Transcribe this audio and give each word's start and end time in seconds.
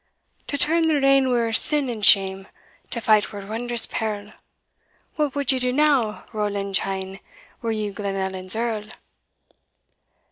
"To 0.47 0.57
turn 0.57 0.87
the 0.87 0.99
rein 0.99 1.29
were 1.29 1.53
sin 1.53 1.87
and 1.87 2.03
shame, 2.03 2.47
To 2.89 2.99
fight 2.99 3.31
were 3.31 3.45
wondrous 3.45 3.85
peril, 3.85 4.31
What 5.15 5.35
would 5.35 5.51
ye 5.51 5.59
do 5.59 5.71
now, 5.71 6.25
Roland 6.33 6.73
Cheyne, 6.75 7.19
Were 7.61 7.71
ye 7.71 7.91
Glenallan's 7.91 8.55
Earl? 8.55 8.85